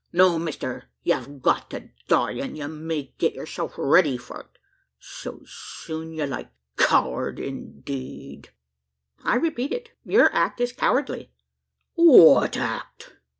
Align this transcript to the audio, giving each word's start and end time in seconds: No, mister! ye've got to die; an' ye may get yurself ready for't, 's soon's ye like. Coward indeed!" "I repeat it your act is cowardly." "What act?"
No, 0.11 0.39
mister! 0.39 0.85
ye've 1.03 1.43
got 1.43 1.69
to 1.69 1.91
die; 2.07 2.31
an' 2.39 2.55
ye 2.55 2.65
may 2.65 3.13
get 3.19 3.35
yurself 3.35 3.75
ready 3.77 4.17
for't, 4.17 4.57
's 4.99 5.37
soon's 5.51 6.17
ye 6.17 6.25
like. 6.25 6.49
Coward 6.75 7.39
indeed!" 7.39 8.49
"I 9.23 9.35
repeat 9.35 9.71
it 9.71 9.91
your 10.03 10.33
act 10.33 10.59
is 10.59 10.73
cowardly." 10.73 11.29
"What 11.93 12.57
act?" 12.57 13.13